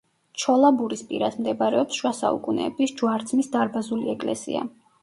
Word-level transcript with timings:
ჩოლაბურის 0.43 1.03
პირას 1.11 1.37
მდებარეობს 1.41 2.01
შუა 2.01 2.15
საუკუნეების 2.23 2.95
ჯვარცმის 3.03 3.55
დარბაზული 3.59 4.15
ეკლესია. 4.17 4.71